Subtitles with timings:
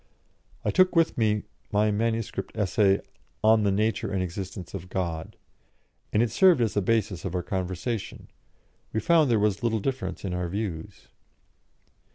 [0.65, 2.31] I took with me my MS.
[2.55, 3.01] essay
[3.43, 5.35] "On the Nature and Existence of God,"
[6.11, 8.27] and it served as the basis for our conversation;
[8.93, 11.09] we found there was little difference in our views.